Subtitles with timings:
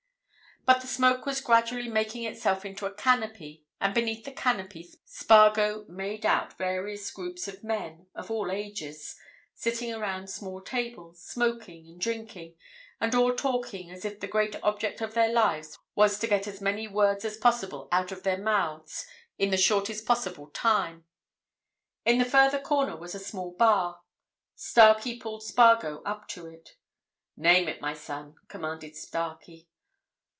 [0.63, 5.85] But the smoke was gradually making itself into a canopy, and beneath the canopy Spargo
[5.89, 9.15] made out various groups of men of all ages,
[9.55, 12.57] sitting around small tables, smoking and drinking,
[13.01, 16.61] and all talking as if the great object of their lives was to get as
[16.61, 19.07] many words as possible out of their mouths
[19.39, 21.05] in the shortest possible time.
[22.05, 24.01] In the further corner was a small bar;
[24.55, 26.77] Starkey pulled Spargo up to it.
[27.35, 29.67] "Name it, my son," commanded Starkey.